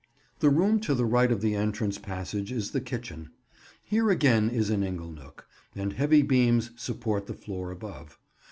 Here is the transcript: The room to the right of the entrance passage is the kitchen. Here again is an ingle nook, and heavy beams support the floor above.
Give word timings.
The 0.39 0.49
room 0.49 0.79
to 0.79 0.95
the 0.95 1.05
right 1.05 1.31
of 1.31 1.41
the 1.41 1.53
entrance 1.53 1.99
passage 1.99 2.51
is 2.51 2.71
the 2.71 2.81
kitchen. 2.81 3.29
Here 3.83 4.09
again 4.09 4.49
is 4.49 4.71
an 4.71 4.81
ingle 4.81 5.11
nook, 5.11 5.45
and 5.75 5.93
heavy 5.93 6.23
beams 6.23 6.71
support 6.75 7.27
the 7.27 7.35
floor 7.35 7.69
above. 7.69 8.17